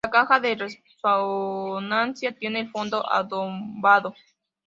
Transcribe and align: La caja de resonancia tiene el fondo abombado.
La 0.03 0.09
caja 0.09 0.39
de 0.39 0.55
resonancia 0.55 2.35
tiene 2.35 2.61
el 2.61 2.71
fondo 2.71 3.05
abombado. 3.07 4.15